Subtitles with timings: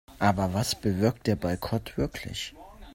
[0.17, 2.55] Aber was bewirkt der Boykott wirklich?